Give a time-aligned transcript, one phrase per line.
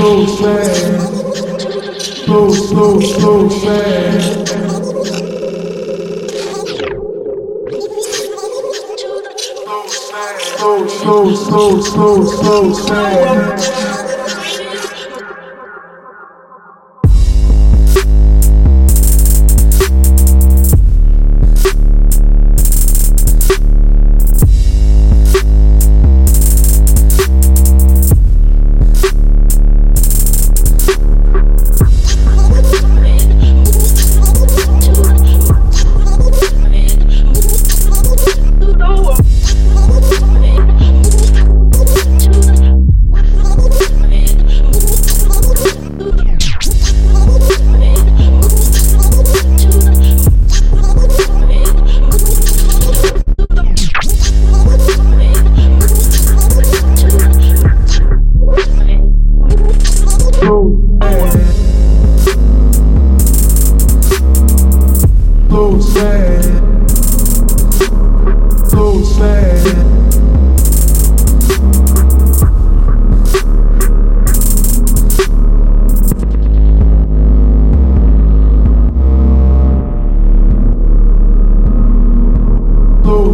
[0.00, 0.76] so sad.
[2.26, 4.48] So, so, so sad.
[10.58, 13.89] So, so, so, so, so sad.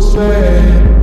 [0.00, 0.95] say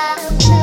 [0.00, 0.59] love.